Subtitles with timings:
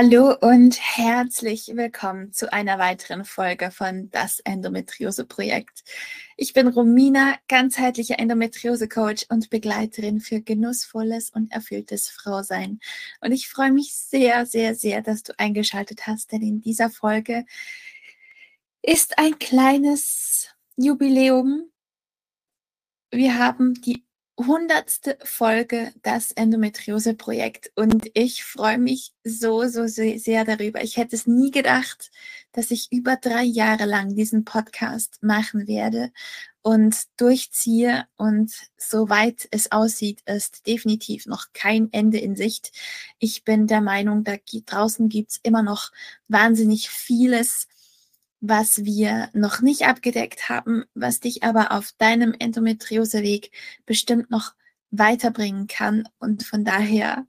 [0.00, 5.82] Hallo und herzlich willkommen zu einer weiteren Folge von Das Endometriose Projekt.
[6.36, 12.78] Ich bin Romina, ganzheitliche Endometriose Coach und Begleiterin für genussvolles und erfülltes Frausein.
[13.20, 17.44] Und ich freue mich sehr, sehr, sehr, dass du eingeschaltet hast, denn in dieser Folge
[18.82, 21.72] ist ein kleines Jubiläum.
[23.10, 24.04] Wir haben die
[24.38, 30.82] hundertste Folge das Endometriose-Projekt und ich freue mich so, so sehr darüber.
[30.82, 32.12] Ich hätte es nie gedacht,
[32.52, 36.12] dass ich über drei Jahre lang diesen Podcast machen werde
[36.62, 42.70] und durchziehe und soweit es aussieht, ist definitiv noch kein Ende in Sicht.
[43.18, 45.90] Ich bin der Meinung, da draußen gibt's immer noch
[46.28, 47.66] wahnsinnig vieles,
[48.40, 53.50] was wir noch nicht abgedeckt haben, was dich aber auf deinem Endometrioseweg
[53.84, 54.54] bestimmt noch
[54.90, 56.08] weiterbringen kann.
[56.18, 57.26] Und von daher,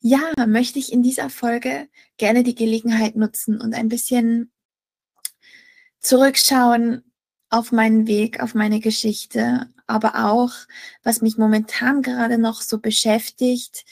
[0.00, 1.88] ja, möchte ich in dieser Folge
[2.18, 4.50] gerne die Gelegenheit nutzen und ein bisschen
[6.00, 7.04] zurückschauen
[7.50, 10.52] auf meinen Weg, auf meine Geschichte, aber auch,
[11.02, 13.84] was mich momentan gerade noch so beschäftigt,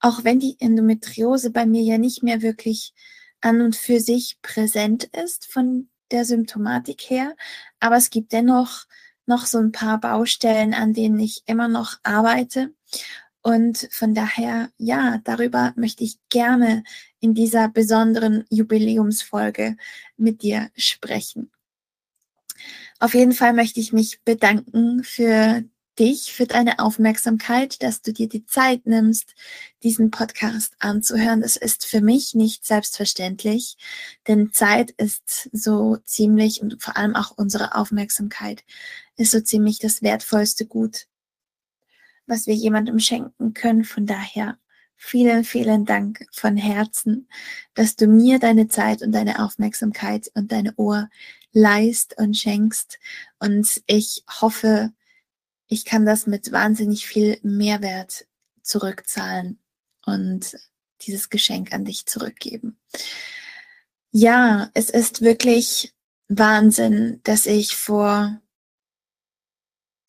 [0.00, 2.92] auch wenn die Endometriose bei mir ja nicht mehr wirklich
[3.40, 7.36] an und für sich präsent ist von der Symptomatik her.
[7.80, 8.86] Aber es gibt dennoch
[9.26, 12.72] noch so ein paar Baustellen, an denen ich immer noch arbeite.
[13.42, 16.82] Und von daher, ja, darüber möchte ich gerne
[17.20, 19.76] in dieser besonderen Jubiläumsfolge
[20.16, 21.50] mit dir sprechen.
[23.00, 25.64] Auf jeden Fall möchte ich mich bedanken für
[25.98, 29.34] dich für deine Aufmerksamkeit, dass du dir die Zeit nimmst,
[29.82, 31.40] diesen Podcast anzuhören.
[31.40, 33.76] Das ist für mich nicht selbstverständlich,
[34.26, 38.64] denn Zeit ist so ziemlich und vor allem auch unsere Aufmerksamkeit
[39.16, 41.06] ist so ziemlich das wertvollste Gut,
[42.26, 43.84] was wir jemandem schenken können.
[43.84, 44.58] Von daher
[44.96, 47.28] vielen, vielen Dank von Herzen,
[47.74, 51.08] dass du mir deine Zeit und deine Aufmerksamkeit und deine Ohr
[51.52, 52.98] leist und schenkst.
[53.38, 54.92] Und ich hoffe,
[55.68, 58.26] ich kann das mit wahnsinnig viel Mehrwert
[58.62, 59.58] zurückzahlen
[60.04, 60.56] und
[61.02, 62.78] dieses Geschenk an dich zurückgeben.
[64.10, 65.94] Ja, es ist wirklich
[66.28, 68.40] Wahnsinn, dass ich vor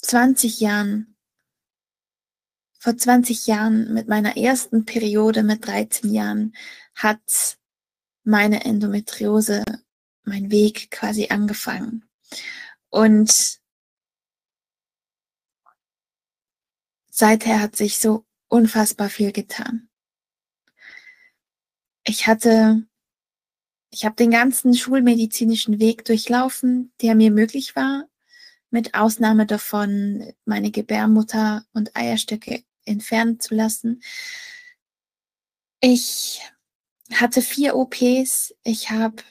[0.01, 1.15] 20 Jahren,
[2.79, 6.55] vor 20 Jahren mit meiner ersten Periode mit 13 Jahren
[6.93, 7.57] hat
[8.23, 9.63] meine Endometriose,
[10.23, 12.05] mein Weg quasi angefangen.
[12.89, 13.59] Und
[17.15, 19.87] seither hat sich so unfassbar viel getan.
[22.03, 22.83] Ich hatte,
[23.89, 28.09] ich habe den ganzen schulmedizinischen Weg durchlaufen, der mir möglich war,
[28.69, 34.03] mit Ausnahme davon, meine Gebärmutter und Eierstöcke entfernen zu lassen.
[35.79, 36.41] Ich
[37.13, 39.23] hatte vier OPs, ich habe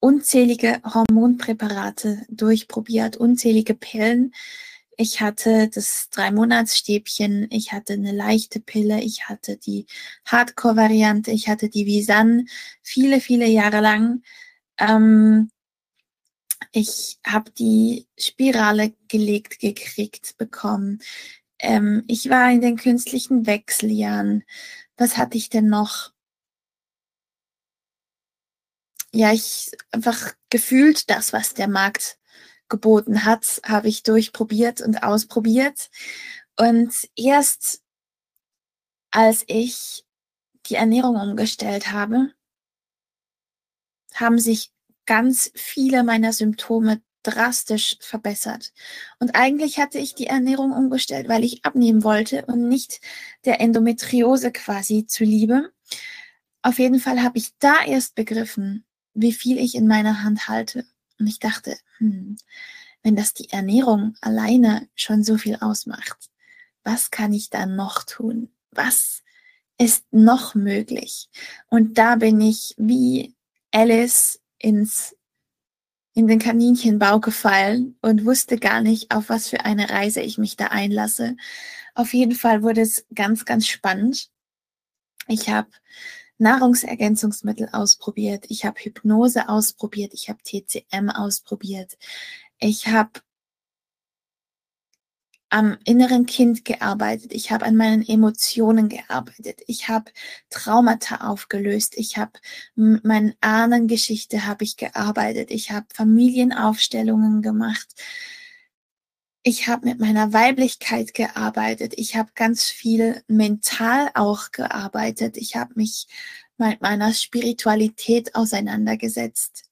[0.00, 4.32] unzählige Hormonpräparate durchprobiert, unzählige Pillen.
[5.02, 9.86] Ich hatte das Drei-Monats-Stäbchen, ich hatte eine leichte Pille, ich hatte die
[10.26, 12.46] Hardcore-Variante, ich hatte die Visan
[12.84, 14.22] viele, viele Jahre lang.
[14.78, 15.50] Ähm,
[16.70, 21.02] ich habe die Spirale gelegt gekriegt bekommen.
[21.58, 24.44] Ähm, ich war in den künstlichen Wechseljahren.
[24.96, 26.12] Was hatte ich denn noch?
[29.12, 32.18] Ja, ich einfach gefühlt das, was der Markt
[32.72, 35.90] geboten hat, habe ich durchprobiert und ausprobiert.
[36.58, 37.82] Und erst
[39.12, 40.04] als ich
[40.66, 42.32] die Ernährung umgestellt habe,
[44.14, 44.72] haben sich
[45.04, 48.72] ganz viele meiner Symptome drastisch verbessert.
[49.20, 53.00] Und eigentlich hatte ich die Ernährung umgestellt, weil ich abnehmen wollte und nicht
[53.44, 55.72] der Endometriose quasi zuliebe.
[56.62, 60.86] Auf jeden Fall habe ich da erst begriffen, wie viel ich in meiner Hand halte.
[61.18, 62.36] Und ich dachte, hm,
[63.02, 66.30] wenn das die Ernährung alleine schon so viel ausmacht,
[66.84, 68.50] was kann ich dann noch tun?
[68.70, 69.22] Was
[69.78, 71.28] ist noch möglich?
[71.68, 73.34] Und da bin ich wie
[73.72, 75.16] Alice ins
[76.14, 80.56] in den Kaninchenbau gefallen und wusste gar nicht, auf was für eine Reise ich mich
[80.56, 81.36] da einlasse.
[81.94, 84.28] Auf jeden Fall wurde es ganz, ganz spannend.
[85.26, 85.70] Ich habe
[86.42, 91.96] Nahrungsergänzungsmittel ausprobiert, ich habe Hypnose ausprobiert, ich habe TCM ausprobiert,
[92.58, 93.20] Ich habe
[95.52, 97.32] am inneren Kind gearbeitet.
[97.34, 99.60] Ich habe an meinen Emotionen gearbeitet.
[99.66, 100.10] Ich habe
[100.48, 101.94] Traumata aufgelöst.
[101.96, 102.32] Ich habe
[102.74, 105.50] meine Ahnengeschichte habe ich gearbeitet.
[105.50, 107.88] Ich habe Familienaufstellungen gemacht.
[109.44, 111.94] Ich habe mit meiner Weiblichkeit gearbeitet.
[111.96, 115.36] Ich habe ganz viel mental auch gearbeitet.
[115.36, 116.06] Ich habe mich
[116.58, 119.64] mit meiner Spiritualität auseinandergesetzt.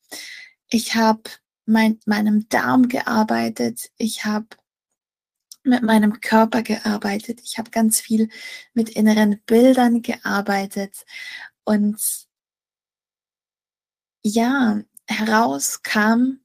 [0.69, 1.23] Ich habe
[1.67, 3.91] mit meinem Darm gearbeitet.
[3.97, 4.49] Ich habe
[5.63, 7.41] mit meinem Körper gearbeitet.
[7.45, 8.29] Ich habe ganz viel
[8.73, 11.05] mit inneren Bildern gearbeitet.
[11.65, 12.27] Und
[14.23, 16.41] ja, heraus kam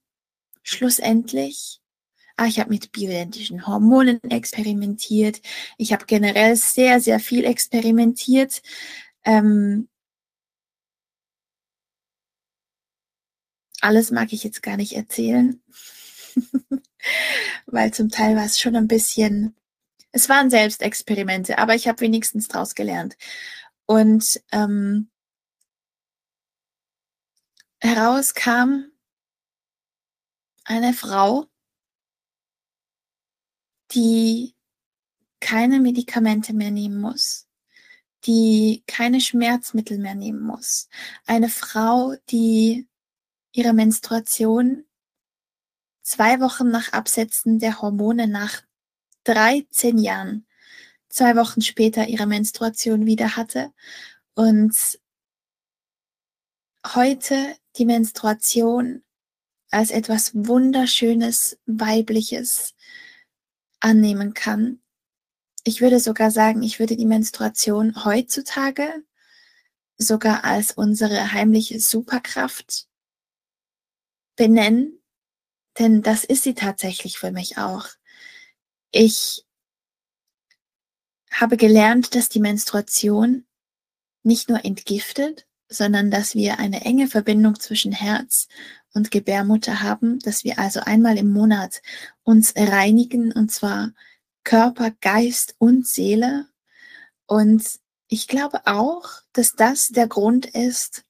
[0.63, 1.81] schlussendlich,
[2.37, 5.41] ah, ich habe mit bioidentischen Hormonen experimentiert.
[5.77, 8.61] Ich habe generell sehr, sehr viel experimentiert.
[9.23, 9.89] Ähm,
[13.81, 15.61] alles mag ich jetzt gar nicht erzählen.
[17.65, 19.55] weil zum Teil war es schon ein bisschen,
[20.11, 23.17] es waren Selbstexperimente, aber ich habe wenigstens draus gelernt.
[23.85, 25.09] Und ähm,
[27.79, 28.91] heraus kam
[30.65, 31.45] eine Frau,
[33.91, 34.55] die
[35.39, 37.47] keine Medikamente mehr nehmen muss,
[38.25, 40.89] die keine Schmerzmittel mehr nehmen muss.
[41.25, 42.87] Eine Frau, die
[43.51, 44.85] ihre Menstruation
[46.01, 48.61] zwei Wochen nach Absetzen der Hormone nach
[49.25, 50.45] 13 Jahren,
[51.09, 53.71] zwei Wochen später ihre Menstruation wieder hatte
[54.35, 54.75] und
[56.93, 59.03] heute die Menstruation
[59.71, 62.75] als etwas Wunderschönes, Weibliches
[63.85, 64.81] annehmen kann.
[65.63, 69.03] Ich würde sogar sagen, ich würde die Menstruation heutzutage
[69.97, 72.87] sogar als unsere heimliche Superkraft
[74.35, 75.01] benennen,
[75.77, 77.87] denn das ist sie tatsächlich für mich auch.
[78.91, 79.45] Ich
[81.31, 83.45] habe gelernt, dass die Menstruation
[84.23, 88.47] nicht nur entgiftet, sondern dass wir eine enge Verbindung zwischen Herz
[88.95, 91.81] und Gebärmutter haben, dass wir also einmal im Monat
[92.23, 93.91] uns reinigen und zwar
[94.43, 96.47] Körper, Geist und Seele.
[97.27, 101.03] Und ich glaube auch, dass das der Grund ist,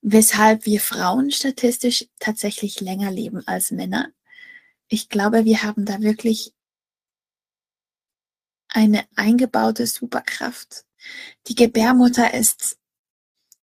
[0.00, 4.10] weshalb wir Frauen statistisch tatsächlich länger leben als Männer.
[4.88, 6.52] Ich glaube, wir haben da wirklich
[8.68, 10.84] eine eingebaute Superkraft.
[11.46, 12.78] Die Gebärmutter ist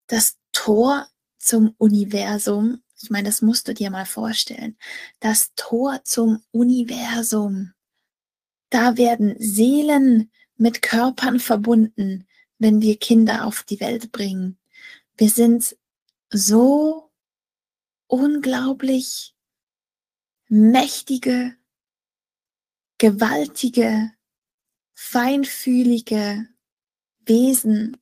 [0.07, 1.07] das Tor
[1.45, 2.81] zum Universum.
[3.01, 4.77] Ich meine, das musst du dir mal vorstellen.
[5.19, 7.73] Das Tor zum Universum.
[8.69, 12.27] Da werden Seelen mit Körpern verbunden,
[12.57, 14.57] wenn wir Kinder auf die Welt bringen.
[15.17, 15.77] Wir sind
[16.29, 17.11] so
[18.07, 19.35] unglaublich
[20.47, 21.55] mächtige,
[22.97, 24.11] gewaltige,
[24.93, 26.47] feinfühlige
[27.25, 27.97] Wesen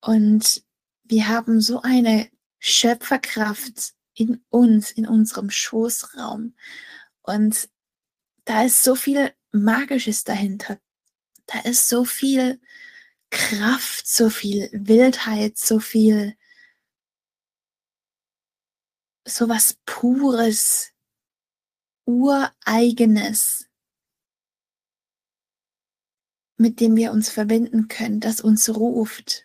[0.00, 0.64] und
[1.04, 2.28] wir haben so eine
[2.68, 6.54] Schöpferkraft in uns, in unserem Schoßraum
[7.22, 7.68] und
[8.44, 10.80] da ist so viel Magisches dahinter.
[11.46, 12.60] Da ist so viel
[13.30, 16.36] Kraft, so viel Wildheit, so viel
[19.24, 20.92] so was Pures,
[22.04, 23.68] Ureigenes,
[26.56, 29.44] mit dem wir uns verbinden können, das uns ruft.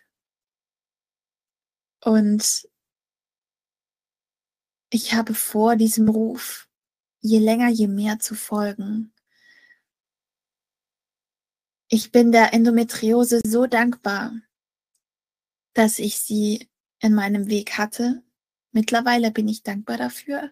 [2.04, 2.68] Und
[4.92, 6.68] ich habe vor, diesem Ruf
[7.20, 9.12] je länger, je mehr zu folgen.
[11.88, 14.32] Ich bin der Endometriose so dankbar,
[15.74, 16.68] dass ich sie
[17.00, 18.22] in meinem Weg hatte
[18.72, 20.50] Mittlerweile bin ich dankbar dafür.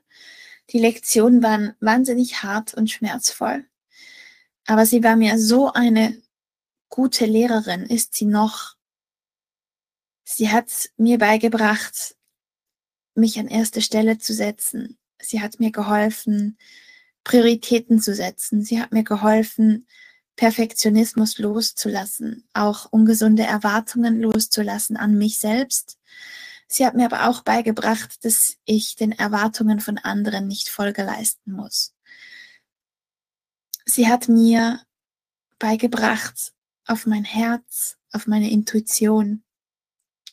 [0.71, 3.67] Die Lektionen waren wahnsinnig hart und schmerzvoll.
[4.67, 6.23] Aber sie war mir so eine
[6.91, 8.77] gute Lehrerin, ist sie noch.
[10.23, 12.15] Sie hat mir beigebracht,
[13.15, 14.99] mich an erste Stelle zu setzen.
[15.21, 16.59] Sie hat mir geholfen,
[17.25, 18.63] Prioritäten zu setzen.
[18.63, 19.87] Sie hat mir geholfen,
[20.37, 25.99] Perfektionismus loszulassen, auch ungesunde Erwartungen loszulassen an mich selbst
[26.73, 31.51] Sie hat mir aber auch beigebracht, dass ich den Erwartungen von anderen nicht Folge leisten
[31.51, 31.97] muss.
[33.85, 34.81] Sie hat mir
[35.59, 36.53] beigebracht,
[36.87, 39.43] auf mein Herz, auf meine Intuition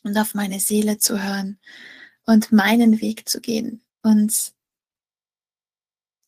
[0.04, 1.58] und auf meine Seele zu hören
[2.28, 3.82] und meinen Weg zu gehen.
[4.02, 4.52] Und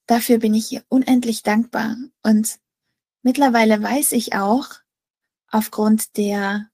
[0.06, 1.94] dafür bin ich ihr unendlich dankbar.
[2.22, 2.58] Und
[3.22, 4.66] mittlerweile weiß ich auch,
[5.50, 6.70] aufgrund der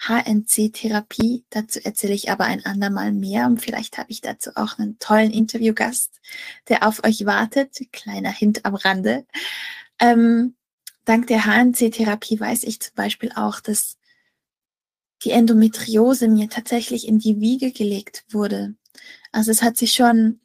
[0.00, 1.44] HNC-Therapie.
[1.50, 5.30] Dazu erzähle ich aber ein andermal mehr und vielleicht habe ich dazu auch einen tollen
[5.30, 6.20] Interviewgast,
[6.68, 7.78] der auf euch wartet.
[7.92, 9.26] Kleiner Hint am Rande.
[10.00, 10.56] Ähm,
[11.04, 13.96] dank der HNC-Therapie weiß ich zum Beispiel auch, dass
[15.24, 18.74] die Endometriose mir tatsächlich in die Wiege gelegt wurde.
[19.32, 20.40] Also es hat sich schon,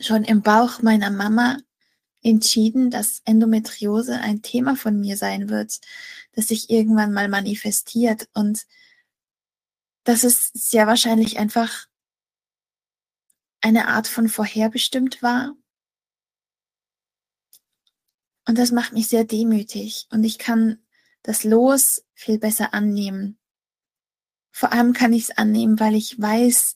[0.00, 1.58] schon im Bauch meiner Mama
[2.22, 5.80] entschieden, dass Endometriose ein Thema von mir sein wird,
[6.32, 8.28] das sich irgendwann mal manifestiert.
[8.34, 8.66] Und
[10.04, 11.86] das ist sehr wahrscheinlich einfach
[13.60, 15.56] eine Art von vorherbestimmt war.
[18.46, 20.82] Und das macht mich sehr demütig und ich kann
[21.22, 23.37] das Los viel besser annehmen.
[24.58, 26.74] Vor allem kann ich es annehmen, weil ich weiß,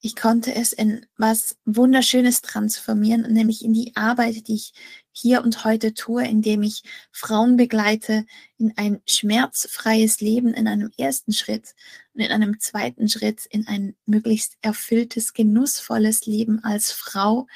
[0.00, 4.72] ich konnte es in was Wunderschönes transformieren, nämlich in die Arbeit, die ich
[5.12, 6.82] hier und heute tue, indem ich
[7.12, 8.26] Frauen begleite
[8.58, 11.76] in ein schmerzfreies Leben in einem ersten Schritt
[12.12, 17.46] und in einem zweiten Schritt in ein möglichst erfülltes, genussvolles Leben als Frau.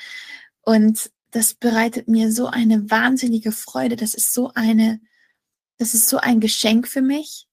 [0.61, 3.97] Und das bereitet mir so eine wahnsinnige Freude.
[3.97, 5.01] Das ist so eine,
[5.79, 7.49] das ist so ein Geschenk für mich,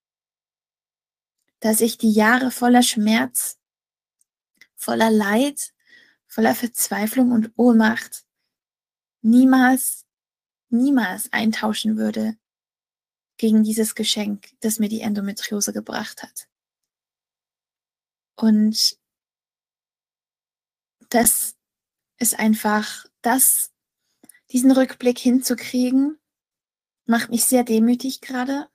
[1.62, 3.58] dass ich die Jahre voller Schmerz
[4.82, 5.74] voller Leid,
[6.28, 8.26] voller Verzweiflung und Ohnmacht
[9.22, 10.08] niemals,
[10.70, 12.36] niemals eintauschen würde
[13.38, 16.48] gegen dieses Geschenk, das mir die Endometriose gebracht hat.
[18.36, 18.98] Und
[21.10, 21.56] das
[22.18, 23.72] ist einfach, das,
[24.52, 26.20] diesen Rückblick hinzukriegen,
[27.06, 28.68] macht mich sehr demütig gerade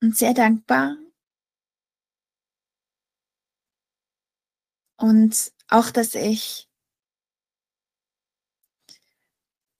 [0.00, 0.96] und sehr dankbar
[5.00, 6.68] Und auch, dass ich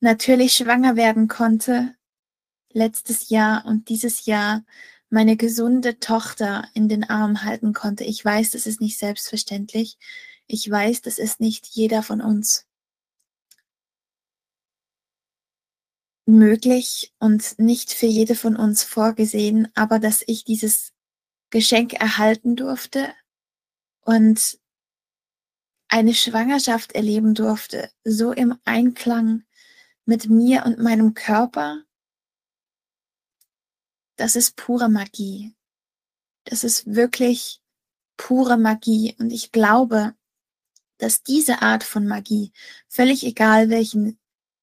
[0.00, 1.94] natürlich schwanger werden konnte
[2.72, 4.64] letztes Jahr und dieses Jahr
[5.10, 8.04] meine gesunde Tochter in den Arm halten konnte.
[8.04, 9.98] Ich weiß, das ist nicht selbstverständlich.
[10.46, 12.66] Ich weiß, das ist nicht jeder von uns
[16.24, 20.94] möglich und nicht für jede von uns vorgesehen, aber dass ich dieses
[21.50, 23.12] Geschenk erhalten durfte
[24.00, 24.59] und
[25.90, 29.42] eine Schwangerschaft erleben durfte, so im Einklang
[30.06, 31.82] mit mir und meinem Körper,
[34.16, 35.54] das ist pure Magie.
[36.44, 37.60] Das ist wirklich
[38.16, 39.16] pure Magie.
[39.18, 40.14] Und ich glaube,
[40.98, 42.52] dass diese Art von Magie,
[42.88, 44.18] völlig egal welchen,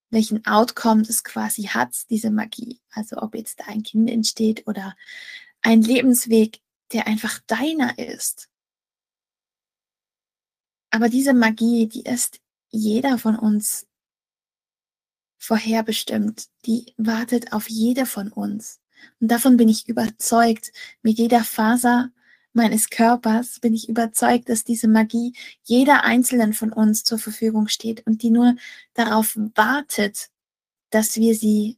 [0.10, 4.96] welchen Outcome es quasi hat, diese Magie, also ob jetzt da ein Kind entsteht oder
[5.62, 6.62] ein Lebensweg,
[6.94, 8.50] der einfach deiner ist,
[10.90, 12.40] aber diese Magie, die ist
[12.70, 13.88] jeder von uns
[15.38, 16.48] vorherbestimmt.
[16.66, 18.80] Die wartet auf jede von uns.
[19.20, 20.72] Und davon bin ich überzeugt.
[21.02, 22.10] Mit jeder Faser
[22.54, 28.06] meines Körpers bin ich überzeugt, dass diese Magie jeder einzelnen von uns zur Verfügung steht
[28.08, 28.56] und die nur
[28.96, 30.30] darauf wartet,
[30.90, 31.78] dass wir sie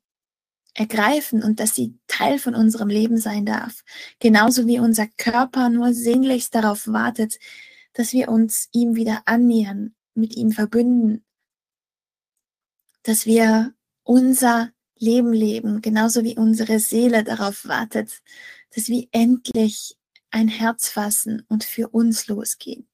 [0.74, 3.84] ergreifen und dass sie Teil von unserem Leben sein darf.
[4.20, 7.38] Genauso wie unser Körper nur sehnlichst darauf wartet,
[7.94, 11.24] dass wir uns ihm wieder annähern, mit ihm verbünden,
[13.04, 18.22] dass wir unser Leben leben, genauso wie unsere Seele darauf wartet,
[18.76, 19.98] dass wir endlich
[20.32, 22.88] ein Herz fassen und für uns losgehen.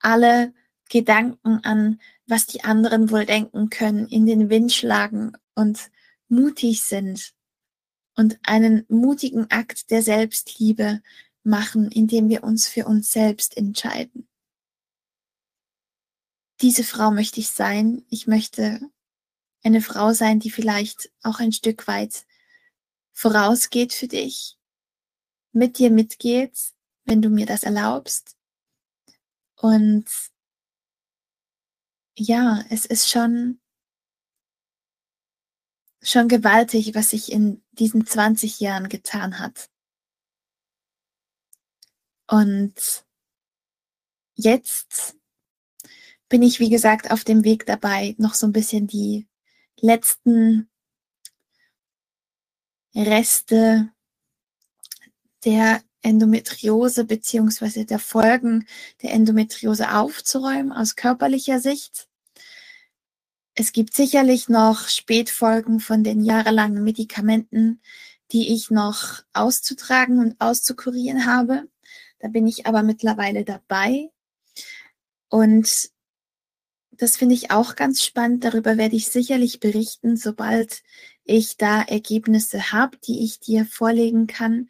[0.00, 0.54] Alle
[0.88, 5.90] Gedanken an, was die anderen wohl denken können, in den Wind schlagen und
[6.28, 7.32] mutig sind
[8.16, 11.02] und einen mutigen Akt der Selbstliebe
[11.44, 14.28] machen, indem wir uns für uns selbst entscheiden.
[16.60, 18.04] Diese Frau möchte ich sein.
[18.08, 18.80] Ich möchte
[19.64, 22.24] eine Frau sein, die vielleicht auch ein Stück weit
[23.12, 24.56] vorausgeht für dich,
[25.52, 26.72] mit dir mitgeht,
[27.04, 28.36] wenn du mir das erlaubst.
[29.56, 30.06] Und
[32.16, 33.60] ja, es ist schon,
[36.02, 39.71] schon gewaltig, was sich in diesen 20 Jahren getan hat.
[42.32, 43.04] Und
[44.36, 45.16] jetzt
[46.30, 49.28] bin ich, wie gesagt, auf dem Weg dabei, noch so ein bisschen die
[49.78, 50.70] letzten
[52.94, 53.92] Reste
[55.44, 58.66] der Endometriose beziehungsweise der Folgen
[59.02, 62.08] der Endometriose aufzuräumen aus körperlicher Sicht.
[63.54, 67.82] Es gibt sicherlich noch Spätfolgen von den jahrelangen Medikamenten,
[68.30, 71.68] die ich noch auszutragen und auszukurieren habe.
[72.22, 74.10] Da bin ich aber mittlerweile dabei.
[75.28, 75.90] Und
[76.92, 78.44] das finde ich auch ganz spannend.
[78.44, 80.82] Darüber werde ich sicherlich berichten, sobald
[81.24, 84.68] ich da Ergebnisse habe, die ich dir vorlegen kann.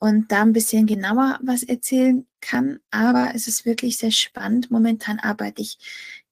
[0.00, 2.80] und da ein bisschen genauer was erzählen kann.
[2.90, 4.70] Aber es ist wirklich sehr spannend.
[4.70, 5.78] Momentan arbeite ich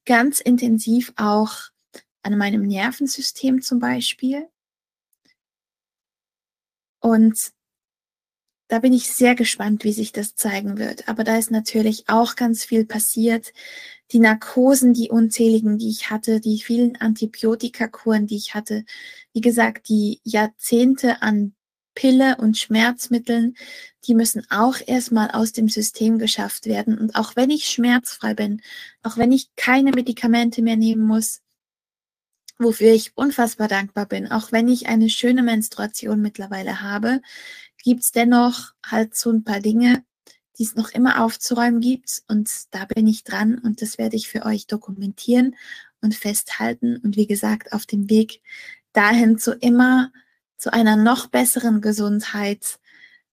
[0.06, 1.52] ganz intensiv auch
[2.22, 4.48] an meinem Nervensystem zum Beispiel.
[7.00, 7.52] Und
[8.68, 11.08] da bin ich sehr gespannt, wie sich das zeigen wird.
[11.08, 13.52] Aber da ist natürlich auch ganz viel passiert.
[14.12, 18.84] Die Narkosen, die unzähligen, die ich hatte, die vielen Antibiotikakuren, die ich hatte,
[19.32, 21.54] wie gesagt, die Jahrzehnte an
[21.94, 23.56] Pille und Schmerzmitteln,
[24.06, 26.96] die müssen auch erstmal aus dem System geschafft werden.
[26.98, 28.62] Und auch wenn ich schmerzfrei bin,
[29.02, 31.40] auch wenn ich keine Medikamente mehr nehmen muss,
[32.58, 37.20] wofür ich unfassbar dankbar bin, auch wenn ich eine schöne Menstruation mittlerweile habe,
[37.88, 40.04] gibt es dennoch halt so ein paar Dinge,
[40.58, 42.22] die es noch immer aufzuräumen gibt.
[42.28, 45.56] Und da bin ich dran und das werde ich für euch dokumentieren
[46.02, 46.98] und festhalten.
[46.98, 48.42] Und wie gesagt, auf dem Weg
[48.92, 50.12] dahin zu immer
[50.58, 52.78] zu einer noch besseren Gesundheit,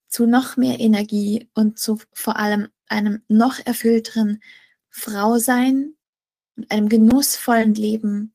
[0.07, 4.41] zu noch mehr Energie und zu vor allem einem noch erfüllteren
[4.89, 5.95] Frausein
[6.55, 8.33] und einem genussvollen Leben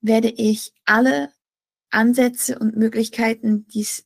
[0.00, 1.30] werde ich alle
[1.90, 4.04] Ansätze und Möglichkeiten, die es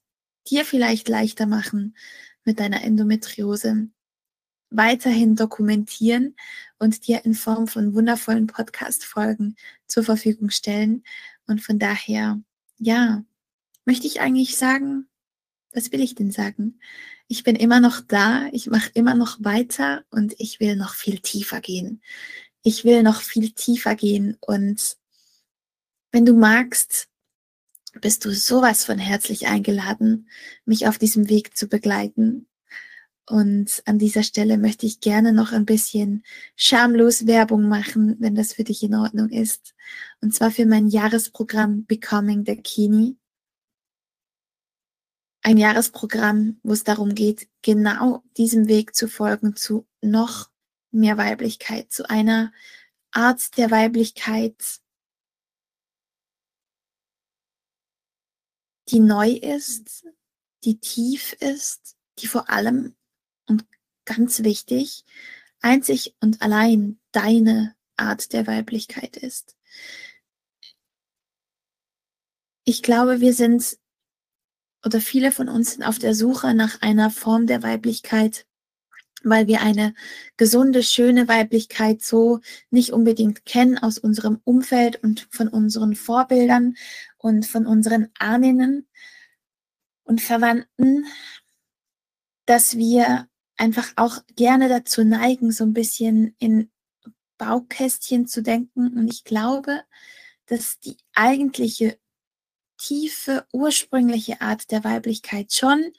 [0.51, 1.97] dir vielleicht leichter machen
[2.45, 3.89] mit deiner Endometriose,
[4.71, 6.37] weiterhin dokumentieren
[6.79, 11.05] und dir in Form von wundervollen Podcast-Folgen zur Verfügung stellen.
[11.47, 12.41] Und von daher,
[12.79, 13.25] ja,
[13.85, 15.09] möchte ich eigentlich sagen,
[15.73, 16.81] was will ich denn sagen?
[17.29, 21.19] Ich bin immer noch da, ich mache immer noch weiter und ich will noch viel
[21.21, 22.03] tiefer gehen.
[22.63, 24.97] Ich will noch viel tiefer gehen und
[26.11, 27.09] wenn du magst,
[28.01, 30.29] bist du sowas von herzlich eingeladen,
[30.65, 32.47] mich auf diesem Weg zu begleiten.
[33.27, 36.25] Und an dieser Stelle möchte ich gerne noch ein bisschen
[36.57, 39.75] schamlos Werbung machen, wenn das für dich in Ordnung ist.
[40.21, 43.17] Und zwar für mein Jahresprogramm Becoming the Kini
[45.43, 50.51] ein Jahresprogramm, wo es darum geht, genau diesem Weg zu folgen, zu noch
[50.91, 52.53] mehr Weiblichkeit, zu einer
[53.13, 54.57] Art der Weiblichkeit,
[58.89, 60.07] die neu ist,
[60.65, 62.97] die tief ist, die vor allem
[63.47, 63.67] und
[64.05, 65.05] ganz wichtig,
[65.61, 69.57] einzig und allein deine Art der Weiblichkeit ist.
[72.65, 73.79] Ich glaube, wir sind
[74.85, 78.47] oder viele von uns sind auf der Suche nach einer Form der Weiblichkeit,
[79.25, 79.95] weil wir eine
[80.37, 86.77] gesunde, schöne Weiblichkeit so nicht unbedingt kennen aus unserem Umfeld und von unseren Vorbildern
[87.17, 88.87] und von unseren Ahnen
[90.05, 91.07] und Verwandten,
[92.47, 96.71] dass wir einfach auch gerne dazu neigen, so ein bisschen in
[97.37, 98.97] Baukästchen zu denken.
[98.97, 99.83] Und ich glaube,
[100.47, 101.99] dass die eigentliche
[102.79, 105.93] tiefe, ursprüngliche Art der Weiblichkeit schon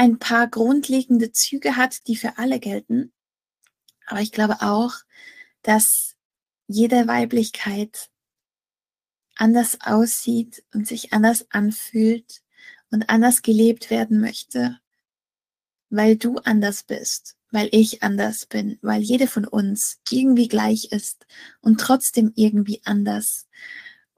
[0.00, 3.12] ein paar grundlegende Züge hat, die für alle gelten.
[4.06, 4.94] Aber ich glaube auch,
[5.60, 6.16] dass
[6.66, 8.08] jede Weiblichkeit
[9.36, 12.40] anders aussieht und sich anders anfühlt
[12.90, 14.80] und anders gelebt werden möchte,
[15.90, 21.26] weil du anders bist, weil ich anders bin, weil jede von uns irgendwie gleich ist
[21.60, 23.48] und trotzdem irgendwie anders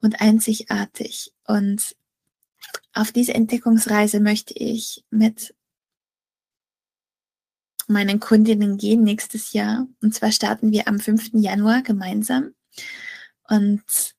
[0.00, 1.32] und einzigartig.
[1.44, 1.96] Und
[2.92, 5.56] auf diese Entdeckungsreise möchte ich mit
[7.92, 9.87] meinen Kundinnen gehen nächstes Jahr.
[10.00, 11.31] Und zwar starten wir am 5.
[11.35, 12.55] Januar gemeinsam.
[13.48, 14.14] Und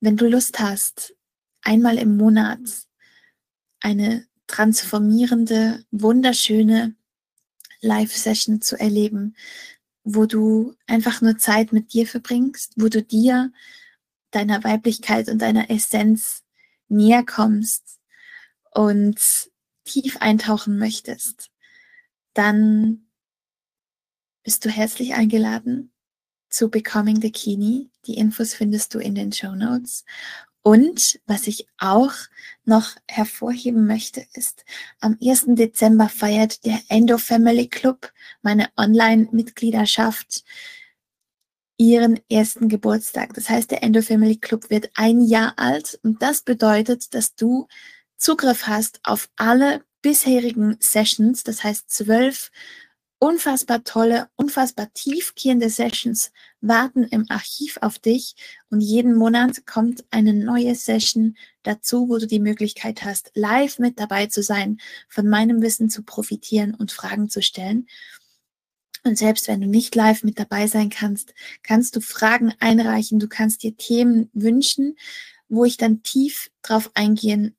[0.00, 1.14] wenn du Lust hast,
[1.62, 2.60] einmal im Monat
[3.80, 6.94] eine transformierende, wunderschöne
[7.80, 9.36] Live-Session zu erleben,
[10.04, 13.52] wo du einfach nur Zeit mit dir verbringst, wo du dir
[14.30, 16.44] deiner Weiblichkeit und deiner Essenz
[16.88, 17.98] näher kommst
[18.72, 19.18] und
[19.84, 21.50] tief eintauchen möchtest,
[22.36, 23.06] dann
[24.42, 25.92] bist du herzlich eingeladen
[26.48, 27.90] zu Becoming the Kini.
[28.06, 30.04] Die Infos findest du in den Show Notes.
[30.62, 32.12] Und was ich auch
[32.64, 34.64] noch hervorheben möchte, ist,
[35.00, 35.46] am 1.
[35.50, 40.44] Dezember feiert der Endo Family Club meine Online-Mitgliedschaft
[41.76, 43.34] ihren ersten Geburtstag.
[43.34, 47.68] Das heißt, der Endo Family Club wird ein Jahr alt und das bedeutet, dass du
[48.16, 52.52] Zugriff hast auf alle bisherigen Sessions, das heißt zwölf
[53.18, 58.36] unfassbar tolle, unfassbar tiefgehende Sessions warten im Archiv auf dich
[58.70, 63.98] und jeden Monat kommt eine neue Session dazu, wo du die Möglichkeit hast, live mit
[63.98, 67.88] dabei zu sein, von meinem Wissen zu profitieren und Fragen zu stellen.
[69.02, 73.26] Und selbst wenn du nicht live mit dabei sein kannst, kannst du Fragen einreichen, du
[73.26, 74.96] kannst dir Themen wünschen,
[75.48, 77.56] wo ich dann tief drauf eingehen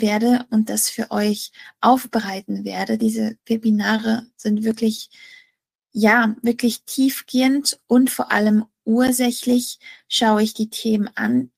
[0.00, 2.98] werde und das für euch aufbereiten werde.
[2.98, 5.10] Diese Webinare sind wirklich,
[5.92, 11.50] ja, wirklich tiefgehend und vor allem ursächlich schaue ich die Themen an.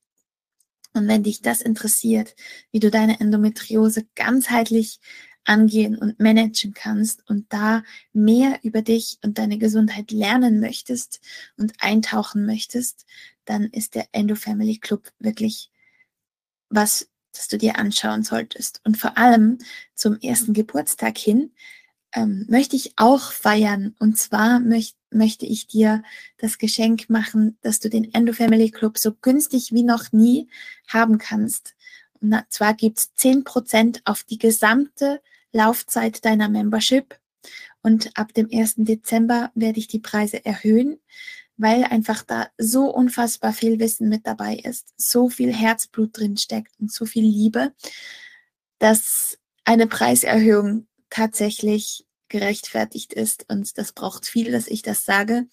[0.93, 2.35] Und wenn dich das interessiert,
[2.71, 4.99] wie du deine Endometriose ganzheitlich
[5.45, 11.19] angehen und managen kannst und da mehr über dich und deine Gesundheit lernen möchtest
[11.57, 13.05] und eintauchen möchtest,
[13.45, 15.71] dann ist der Endo Family Club wirklich
[16.69, 18.81] was, das du dir anschauen solltest.
[18.83, 19.57] Und vor allem
[19.95, 21.51] zum ersten Geburtstag hin
[22.13, 23.95] ähm, möchte ich auch feiern.
[23.99, 26.03] Und zwar möcht, möchte ich dir
[26.37, 30.49] das Geschenk machen, dass du den Endo Family Club so günstig wie noch nie
[30.87, 31.75] haben kannst.
[32.19, 37.19] Und zwar gibt's zehn Prozent auf die gesamte Laufzeit deiner Membership.
[37.81, 38.75] Und ab dem 1.
[38.77, 40.99] Dezember werde ich die Preise erhöhen,
[41.61, 46.73] weil einfach da so unfassbar viel Wissen mit dabei ist, so viel Herzblut drin steckt
[46.79, 47.73] und so viel Liebe,
[48.79, 53.45] dass eine Preiserhöhung tatsächlich gerechtfertigt ist.
[53.47, 55.45] Und das braucht viel, dass ich das sage.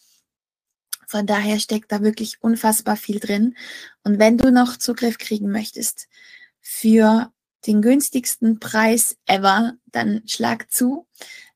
[1.06, 3.56] Von daher steckt da wirklich unfassbar viel drin.
[4.02, 6.08] Und wenn du noch Zugriff kriegen möchtest
[6.60, 7.32] für
[7.66, 11.06] den günstigsten Preis ever, dann schlag zu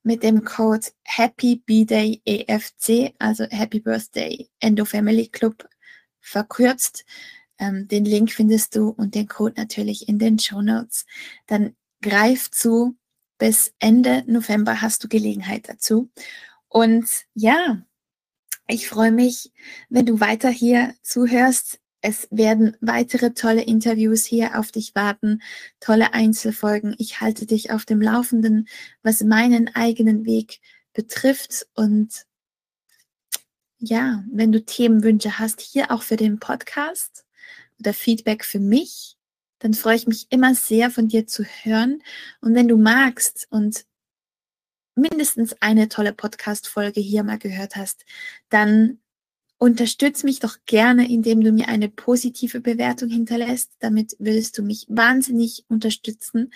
[0.02, 5.68] mit dem Code Happy B-Day EFC, also Happy Birthday Endo Family Club
[6.20, 7.04] verkürzt.
[7.58, 11.06] Ähm, den Link findest du und den Code natürlich in den Show Notes.
[11.46, 12.96] Dann greif zu.
[13.38, 16.10] Bis Ende November hast du Gelegenheit dazu.
[16.68, 17.82] Und ja,
[18.68, 19.52] ich freue mich,
[19.88, 21.81] wenn du weiter hier zuhörst.
[22.04, 25.40] Es werden weitere tolle Interviews hier auf dich warten,
[25.78, 26.96] tolle Einzelfolgen.
[26.98, 28.68] Ich halte dich auf dem Laufenden,
[29.04, 30.60] was meinen eigenen Weg
[30.92, 31.68] betrifft.
[31.74, 32.26] Und
[33.78, 37.24] ja, wenn du Themenwünsche hast, hier auch für den Podcast
[37.78, 39.16] oder Feedback für mich,
[39.60, 42.02] dann freue ich mich immer sehr von dir zu hören.
[42.40, 43.86] Und wenn du magst und
[44.96, 48.04] mindestens eine tolle Podcast-Folge hier mal gehört hast,
[48.48, 48.98] dann
[49.62, 53.70] Unterstütz mich doch gerne, indem du mir eine positive Bewertung hinterlässt.
[53.78, 56.52] Damit würdest du mich wahnsinnig unterstützen.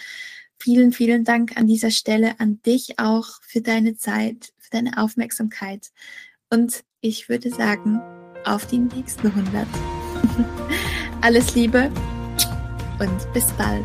[0.58, 5.92] Vielen, vielen Dank an dieser Stelle an dich auch für deine Zeit, für deine Aufmerksamkeit.
[6.50, 8.00] Und ich würde sagen,
[8.44, 9.68] auf die nächsten 100.
[11.20, 11.92] Alles Liebe
[12.98, 13.84] und bis bald.